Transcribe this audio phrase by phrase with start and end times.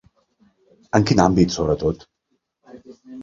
[0.99, 2.05] En quin àmbit sobretot?